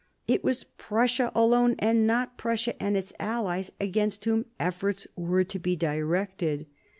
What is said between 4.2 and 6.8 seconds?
whom efforts were to be directed.